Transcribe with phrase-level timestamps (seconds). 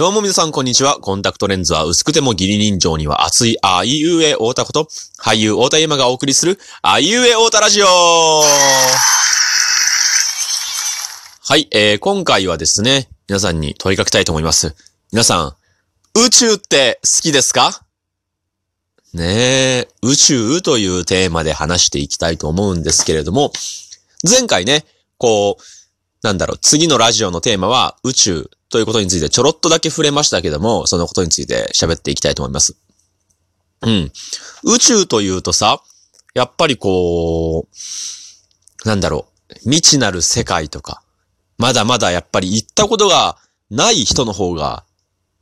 [0.00, 0.98] どうも皆さんこんにちは。
[0.98, 4.88] コンタクトレンズは薄くても義理人情には熱いあいうえ太田こと、
[5.22, 8.42] 俳優太田山がお送りするあいうえ太田ラジオは
[11.54, 14.74] い、えー、今回はですね、皆さんに問いかけたいと思います。
[15.12, 15.52] 皆さん、
[16.18, 17.84] 宇宙って好きですか？
[19.12, 23.52] ねえ、宇宙というテーマで話していきたいと思うんですけれども、
[24.26, 24.86] 前回ね、
[25.18, 25.62] こう、
[26.22, 32.76] なんだろう、次のラジオのテーマは宇宙ということについてちょろっとだけ触れましたけども、そのことについて喋っていきたいと思います。
[33.82, 34.12] うん。
[34.64, 35.82] 宇宙というとさ、
[36.34, 41.02] やっぱりこう、なんだろう、未知なる世界とか、
[41.58, 43.36] まだまだやっぱり行ったことが
[43.70, 44.84] ない人の方が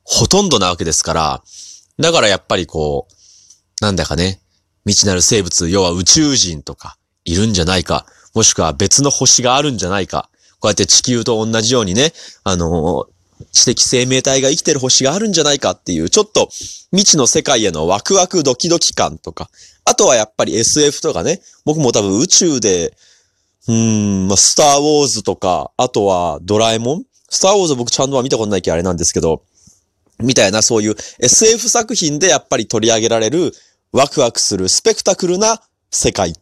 [0.05, 1.43] ほとんどなわけですから、
[1.99, 4.41] だからやっぱりこう、なんだかね、
[4.85, 13.07] 未知なる生物、要は宇宙人とか、いるんじゃないか、もしくは別の星があるんじゃないか、こうやって地球と同じようにね、あの
[13.53, 16.49] 知的生命体が生きてる星があるんじゃないかっていう、ちょっと
[16.91, 19.51] 未知の世界へのワクワクドキドキ感とか、
[19.85, 22.95] あとはやっぱり SF とかね、僕も多分宇宙で、
[23.69, 29.43] うーん、まあ、スターウォーズとか、あとはドラえもんスターウォーズ僕ちゃんとは見たことないけどあれなんですけど、
[30.21, 33.53] みたいなそういう SF 作品でやっぱり取り上げられる
[33.93, 36.35] ワクワクするスペクタクルな世界。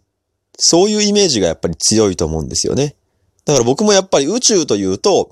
[0.59, 2.97] そういうイメージがやっぱり強いと思うんですよね。
[3.45, 5.31] だから僕もやっぱり宇宙というと、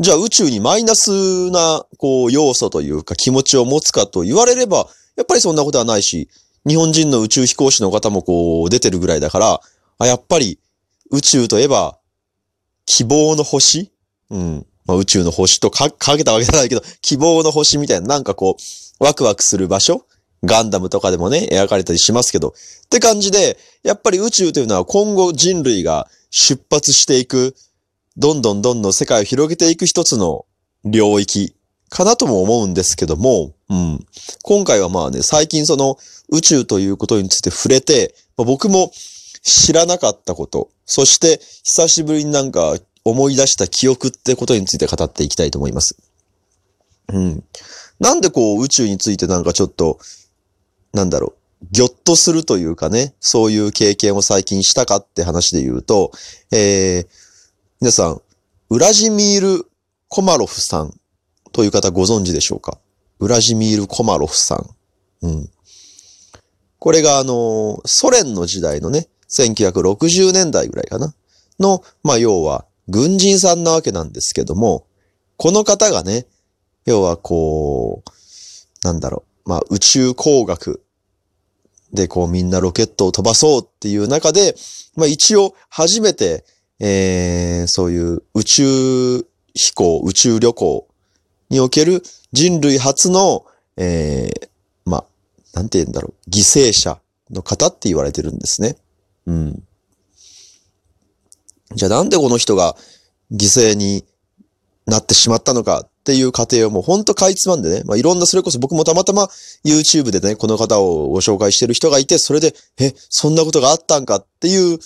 [0.00, 6.30] じゃあ宇宙にマイナスな、こう、要素というか気持ちを持つかと言われれば、やっぱりそんなことはないし、
[6.66, 9.60] 日本人の宇宙飛行士の方もこう、出てるぐらいだから、
[9.98, 10.58] あ、やっぱり
[11.10, 11.98] 宇宙といえば、
[12.86, 13.92] 希望の星？
[14.30, 14.66] うん。
[14.86, 20.06] まあ、宇宙の星とか、かけたわけじゃないけど、希望の星みたいな、なんかこう、ワクワクする場所？
[20.42, 22.52] ガンダムとかでもね、描かれたりしますけど、っ
[22.88, 27.54] て感じで、やっぱり宇宙というのは今後人類が出発していく
[28.20, 30.44] どんどんどんどん世界を広げていく一つの
[30.84, 31.56] 領域
[31.88, 34.06] かなとも思うんですけども、うん。
[34.42, 35.96] 今回はまあね、最近その
[36.28, 38.92] 宇宙ということについて触れて、まあ、僕も
[39.42, 42.76] 知らなかったこと、そして久しぶりになんか
[43.06, 45.96] 思い出した記憶ってことについて語っていきたいと思います。
[47.08, 47.42] うん。
[48.00, 49.98] なんでこう宇宙についてなんかちょっと、
[50.92, 51.32] なんだろ
[51.62, 56.12] う、ぎょっとするというかね、そういう経験を最近したかって話で言うと、
[56.52, 57.29] えー、
[57.82, 58.20] 皆さん、
[58.68, 59.66] ウラジミール・
[60.08, 60.92] コマロフさん
[61.50, 62.78] という方ご存知でしょうか？
[63.20, 64.66] ウラジミール・コマロフさん。
[65.22, 65.50] うん。
[66.78, 71.14] これがあの、ソ連の時代のね、1960年代ぐらいかな？
[71.58, 74.86] の、まあ要は、軍人さんなわけなんですけども、
[75.38, 76.26] この方がね、
[76.84, 80.82] 要はこう、なんだろう、まあ宇宙工学
[81.94, 84.54] でこうみんなロケットを飛ばそうっていう中で、
[84.96, 86.44] まあ一応初めて
[86.80, 90.88] えー、そういう宇宙飛行、宇宙旅行
[91.50, 92.02] における
[92.32, 93.44] 人類初の、
[93.76, 94.48] えー、
[94.84, 95.04] まあ、
[95.54, 96.98] なんて言うんだろう、犠牲者
[97.30, 98.76] の方って言われてるんですね。
[99.26, 99.62] うん。
[101.74, 102.76] じゃあなんでこの人が
[103.30, 104.04] 犠牲に
[104.86, 109.28] なってしまったのかっていう過程をもうほんとかいつまんでね、まあ、いろんな、それこそ僕もたまたま
[109.64, 114.78] YouTube でね、この方をご紹介してる人がいて、それで、え、そんなことがあったんかっていう、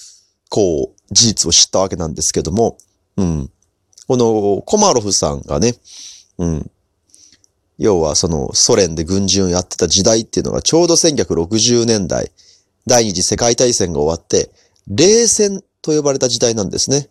[0.55, 2.79] こう、事実を知ったわけなんですけども、
[3.17, 3.51] うん。
[4.07, 5.75] このコマロフさんがね、
[6.39, 6.71] うん。
[7.77, 12.31] 要はそのソ連で軍人をやってた時代っていうのがちょうど1960年代、
[12.87, 14.49] 第二次世界大戦が終わって、
[14.87, 17.09] 冷戦と呼ばれた時代なんですね。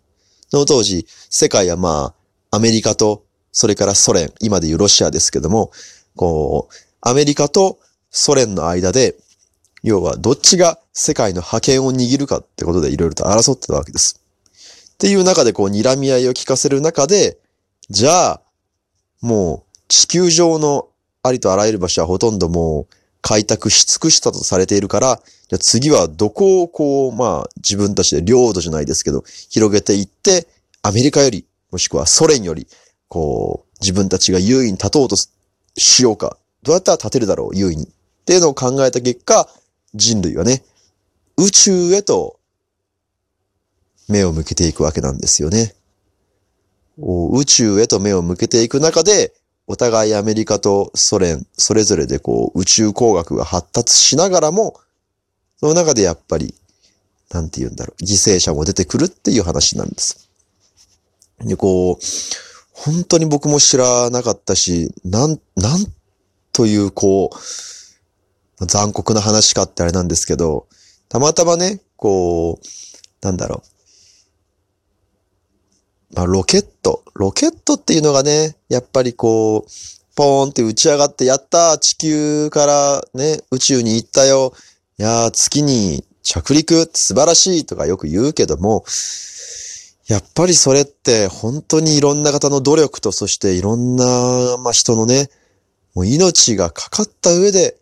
[0.49, 2.15] その当時、世界はま
[2.49, 5.69] あ、アメリカと、それからソ連、今でいうロシアですけども、
[6.15, 7.77] こう、アメリカと
[8.09, 9.17] ソ連の間で、
[9.83, 14.21] 要はどっちが世界の覇権を握るかってことでいろいろと争ってたわけです。
[14.93, 17.37] っていう中でこう睨み合いを聞かせる中で、
[17.89, 18.41] じゃあ、
[19.21, 20.87] もう地球上の
[21.21, 30.47] ありとあらゆる場所はほとんどもう開拓し尽くしたとされているから、じゃあ次はどこをこう、まあ自分たちで領土じゃないですけど、広げていって、
[30.81, 32.67] アメリカより、もしくはソ連より、
[33.07, 35.15] こう、自分たちが優位に立とうと
[35.77, 36.37] しようか。
[36.63, 37.83] どうやったら立てるだろう、優位に。
[37.85, 37.87] っ
[38.25, 39.49] ていうのを考えた結果、
[39.93, 40.63] 人類はね、
[41.37, 42.39] 宇宙へと
[44.07, 45.73] 目を向けていくわけなんですよね。
[46.97, 49.33] 宇宙へと目を向けていく中で、
[49.65, 54.79] お互いアメリカとソ連、それぞれでこう宇宙工学が発達しながらも、
[55.59, 56.53] その中でやっぱり、
[57.31, 60.29] なんて言うんだろう、犠牲者も出てくるっていう話なんです。
[61.39, 62.05] で、こう、
[62.73, 65.85] 本当に僕も知らなかったし、なん、なん
[66.51, 67.37] というこう、
[68.65, 70.67] 残酷な話かってあれなんですけど、
[71.09, 73.63] たまたまね、こう、なんだろ
[76.11, 76.15] う。
[76.15, 77.03] まあ、ロケット。
[77.15, 79.69] ロケットっていうのがね、やっぱりこう、
[80.15, 84.53] ポーンって打ち上がって、やった地球からね、宇宙に行ったよ。
[84.99, 88.83] いやー、月に着陸素晴らしいとかよく言うけども、
[90.07, 94.05] やっぱりそれって本当にいろんな方の努力とそしていろんな、
[94.57, 95.29] まあ、人のね、
[95.95, 97.77] もう命がかかった上で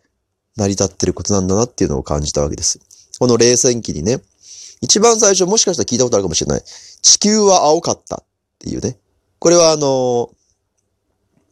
[0.56, 2.80] 成り立ってることなんだなっていうのを感じたわけです。
[3.18, 4.20] この冷戦期にね、
[4.80, 6.62] 一番最初もしかしたら聞いたことあるかもしれない。
[7.02, 8.24] 地球は青かったっ
[8.58, 8.98] ていうね。
[9.38, 10.30] これはあの、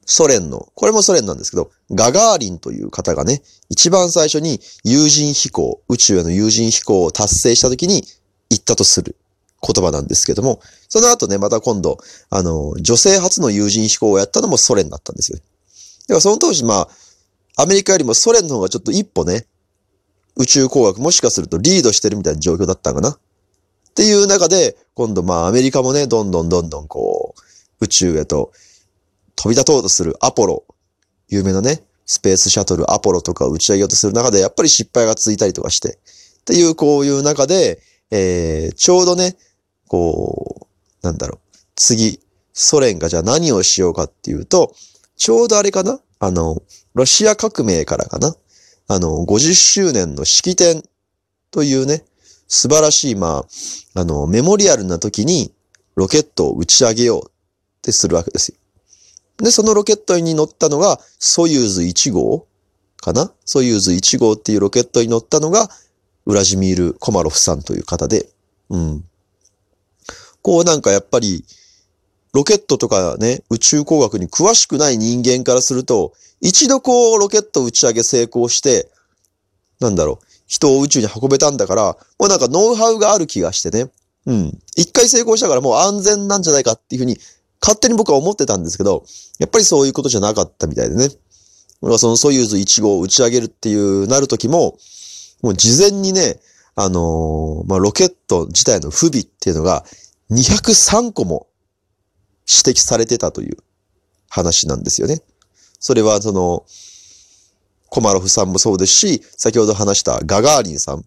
[0.04, 8.02] ソ連の、これもソ連なんですけど、ガガーリンという方がね、一番最初に有人飛行、宇宙への有人飛行を達成した時に
[8.50, 9.16] 言ったとする
[9.62, 11.98] 言葉なんですけども、その後ね、また今度、
[12.30, 15.38] あの、女性初の有人飛行をやったのもソ連だったんですよ。
[15.38, 16.88] だからその当時、まあ、
[17.60, 19.46] アメリカよりもソ連の方がちょっと一歩ね、
[20.36, 23.10] 宇宙工学もしかするとリードしてるみたいな状況だったんかな。
[23.10, 23.18] っ
[23.94, 28.52] ていう中で、今度まあアメリカもね、どんどんどんどんこう、宇宙へと
[29.36, 30.64] 飛び立とうとするアポロ、
[31.28, 35.98] 有名なね、スペースシャトルアポロとかを打ち上げようとする中で、やっぱり失敗が続いたりとかして、
[36.40, 39.36] っていうこういう中で、えー、ちょうどね、
[39.86, 40.68] こ
[41.02, 42.20] う、なんだろう、次、
[42.52, 44.74] ソ連がじゃあ何をしようかっていうと、
[45.16, 46.00] ちょうどあれかな？
[46.18, 46.62] あの、
[46.94, 48.34] ロシア革命からかな
[48.88, 50.82] あの、50周年の式典
[51.50, 52.04] というね、
[52.48, 53.44] 素晴らしい、ま
[53.94, 55.52] あ、あの、メモリアルな時に
[55.94, 57.32] ロケットを打ち上げようっ
[57.82, 58.56] てするわけですよ。
[59.38, 62.46] で、そのロケットに乗ったのが、ソユーズ1号
[63.00, 63.32] かな？
[63.44, 65.70] ソユーズ1号っていうロケットに乗ったのが、
[66.26, 68.28] ウラジミール・コマロフさんという方で、
[68.68, 69.04] うん。
[70.42, 71.44] こうなんかやっぱり、
[72.32, 78.88] ロケットとかね、宇宙工学に詳しくない人間からすると、一度こうロケット打ち上げ成功して、
[79.80, 83.90] なんだろう、人を宇宙に運べたんだから、もうなんかノウハウがある気がしてね。
[84.26, 84.58] うん。
[84.76, 87.18] 一回成功したからもう安全なんじゃないかっていうふうに
[87.60, 89.04] 勝手に僕は思ってたんですけど、
[89.38, 91.08] やっぱりそういうことじゃなかったみたいでね。
[91.82, 94.76] 俺はそのソユーズ1号を打ち上げるっていうなるときも、
[95.42, 96.40] もう事前にね、
[96.74, 99.84] あのー、まあ、ロケット自体の不備っていうのが
[100.30, 101.46] 203個も
[102.50, 103.56] 指摘されてたという
[104.28, 105.22] 話なんですよね。
[105.78, 106.64] それはその、
[107.88, 111.04] コマロフさんもそうですし、先ほど話したガガーリンさん。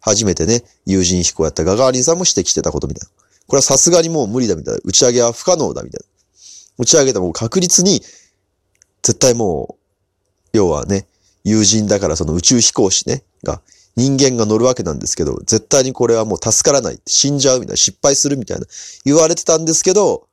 [0.00, 3.10] 初めてね、有人飛行やったガガーリンさんも指摘してたことみたいな。
[3.46, 4.80] これはさすがにもう無理だみたいな。
[4.84, 6.06] 打ち上げは不可能だみたいな。
[6.78, 8.00] 打ち上げたも確実に、
[9.02, 9.76] 絶対も
[10.52, 11.06] う、要はね、
[11.44, 13.60] 友人だからその宇宙飛行士ね、が、
[13.96, 17.00] 人間が乗るわけなんですけど、絶対にこれはもう助からない。
[17.06, 17.76] 死んじゃうみたいな。
[17.76, 18.66] 失敗するみたいな。
[19.04, 20.28] 言われてたんですけど、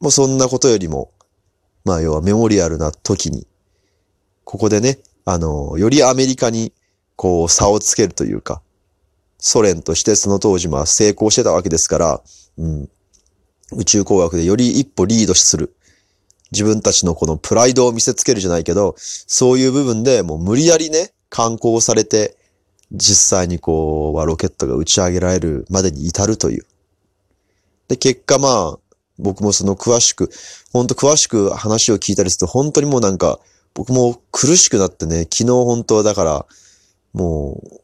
[0.00, 1.10] もうそんなことよりも、
[1.84, 3.46] まあ要はメモリアルな時に、
[4.44, 6.72] ここでね、あの、よりアメリカに、
[7.16, 8.62] こう、差をつけるというか、
[9.38, 12.20] ソ連としてその当時まあ成功してたわけですから、
[12.58, 12.88] うん。
[13.72, 15.74] 宇宙工学でより一歩リードする。
[16.52, 22.36] 自分たちのこのプライドを見せつけるじゃないけど、そういう部分でもう無理やりね、観光されて、
[22.92, 26.66] 実際にこう、ロケットが打ち上げられるまでに至るという。
[27.88, 28.78] で、結果まあ、
[29.18, 30.30] 僕もその詳しく、
[30.72, 33.40] ほんと詳しく話を聞いたりすると、本当にもうなんか、
[33.74, 36.46] 僕も苦しくなってね、昨日本当はだから、
[37.12, 37.80] もう、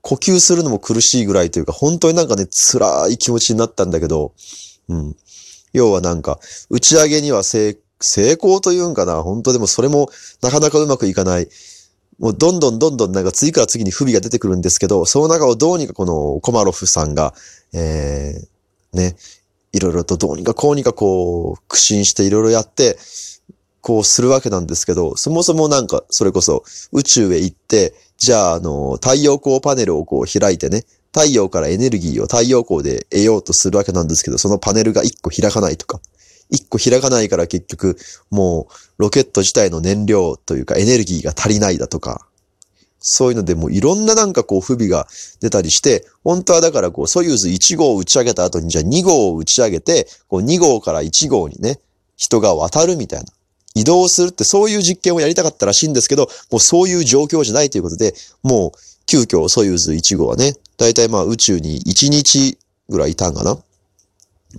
[0.00, 4.32] 呼吸するのも苦しいぐらいというか、本当になんかね、辛い気持ちになったんだけど、
[4.88, 5.16] うん。
[5.72, 6.38] 要はなんか、
[6.70, 10.10] 打ち上げには成功というんかな、本当でもそれも
[10.42, 11.48] なかなかうまくいかない。
[12.18, 17.34] もうどんどんどんどんなんか次から次に不備が出てくるんですけど、その中をどうにかこのコマロフさんが、
[17.72, 19.16] えー、ね、
[19.72, 22.98] いろいろとどうにかこうにかこう、苦心していろいろやって、
[23.80, 26.62] こうするわけなんですけど、そもそもなんか、それこそ
[26.92, 36.00] 宇宙へ行って、じゃあ、あの、太陽光パネルをこう開いてね、太陽からエネルギーを太陽光で得ようとするわけなんですけど、そのパネルが一個開かないとか、
[36.48, 37.96] 一個開かないから結局、
[38.30, 42.26] もう、ロケット自体の燃料というかエネルギーが足りないだとか、
[43.02, 45.06] そういうのでもういろんななんかこう不備が
[45.40, 51.78] 出たりして、本当はだからこうソユーズ1号を打ち上げた後にじゃあ2号を打ち上げて、こう2号から1号にね、
[52.16, 53.26] 人が渡るみたいな。
[53.74, 63.56] 移動するってそういう実験をやりたかったらしいんですけど、もうそういう状況じゃないということで、もう急遽ソユーズ1号はね、だいたいまあ宇宙に1日ぐらいいたんかな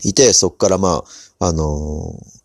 [0.04, 1.04] いて、そっからま
[1.40, 2.44] あ、あのー、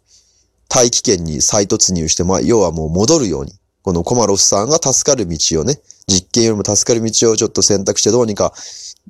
[0.68, 3.52] 大気圏に再突入して、まあ、要はもう戻るように、
[3.88, 8.52] このコマロフさんが助かる道をね、実験よりも助かる道をちょっと選択してどうにか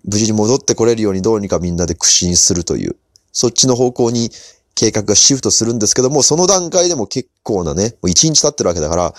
[0.04, 2.94] 無事に戻ってこれるようにどうにかみんなで苦心するという、
[3.32, 4.30] そっちの方向に
[4.76, 9.14] 計画がシフトするんですけども、その段階でも結構なね、もう一日経ってるわけだから、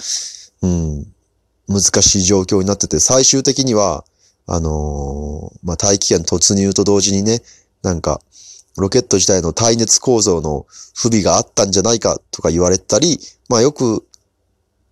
[0.62, 1.06] うん、
[1.68, 4.06] 難しい状況になってて、最終的には、
[4.48, 7.42] あのー、まあ、大気圏突入と同時にね、
[7.84, 8.22] なんか、
[8.78, 14.06] ロケット自体の耐熱構造の不備があったんじゃないかとか言われたり、まあよく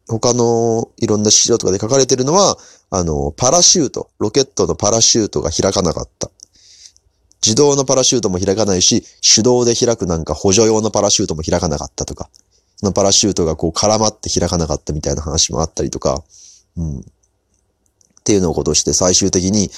[0.08, 2.58] 他のいろんな資料とかで書かれてるのは、
[2.90, 6.30] あの、パラシュート、ロケットのパラシュートが開かなかった。
[7.44, 9.04] 自動のパラシュートも開かないし、
[9.36, 12.30] 手動で開くなんか補助用のパラシュートも開かなかったとか、
[12.84, 16.24] のパラシュートがこう絡まって開かなかったみたいな話もあったりとか、
[16.78, 17.00] うん。
[17.00, 17.04] っ
[18.24, 19.70] ていうのをことして最終的に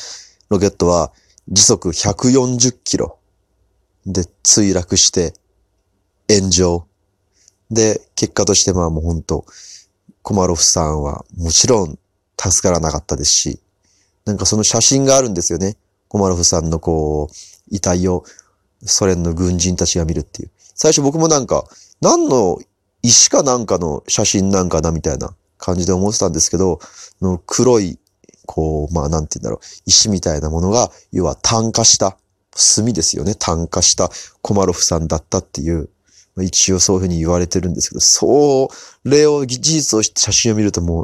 [0.49, 1.11] ロケットは
[1.49, 3.19] 時速140キロ
[4.05, 5.33] で墜落して
[6.29, 6.85] 炎上。
[7.71, 9.45] で、結果としてまあもう本当
[10.21, 11.97] コマロフさんはもちろん
[12.37, 13.59] 助からなかったですし、
[14.25, 15.75] なんかその写真があるんですよね。
[16.07, 17.35] コマロフさんのこう、
[17.75, 18.23] 遺体を
[18.83, 20.51] ソ連の軍人たちが見るっていう。
[20.75, 21.65] 最初僕もなんか、
[22.01, 22.59] 何の
[23.01, 26.79] 石かなんかの写真なんかなみたいな感じで思ってたんですけど、
[27.21, 27.99] の黒い、
[28.45, 32.17] こう、まあなんて言うんだろう、石みたいなものが、要は炭化した、
[32.75, 33.35] 炭ですよね。
[33.35, 34.09] 炭化した
[34.41, 35.89] コマロフさんだったっていう、
[36.43, 38.69] 一応そういうふうに言われてるんですけど、そ
[39.03, 41.03] れを、事実を写真を見るとも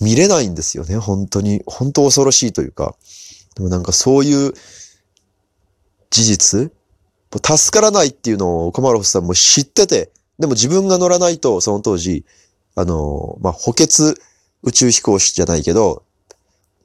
[0.00, 0.96] う、見れないんですよね。
[0.96, 2.94] 本当に、本当恐ろしいというか。
[3.56, 4.52] でもなんかそういう
[6.10, 6.72] 事実
[7.36, 12.24] 助からないっていうのをコマロフさんも知ってて、でも自分が乗らないと、その当時、
[12.74, 14.14] あの、まあ、補欠
[14.62, 16.04] 宇宙飛行士じゃないけど、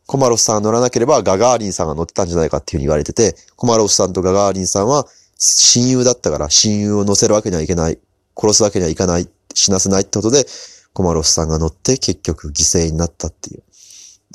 [0.05, 5.07] コマロフさんが乗らなければガガーリンさんが乗ってたんじゃないかっていうふうに言われてて、コマロフさんとガガーリンさんは
[5.45, 7.99] 親友だったから親友を乗せるわけにはいけない、
[8.37, 10.45] 殺すわけにはいかない、死なせないってことで、
[10.93, 13.63] コマロフさんが乗って結局犠牲になったっていう。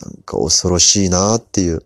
[0.01, 1.83] なんか恐ろしいなっていう。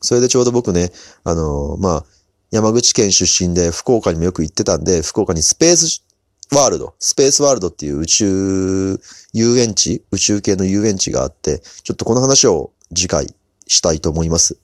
[0.00, 0.90] それでちょうど僕ね、
[1.24, 2.04] あのまあ、
[2.50, 6.04] 山口県出身で福岡にもよく行ってたんで、福岡にスペース
[6.52, 9.00] ワールド、スペースワールドっていう宇宙
[9.32, 13.34] 遊園地、宇宙系の遊園地があって、ちょっとこの話を次回
[13.68, 14.58] したいと思います。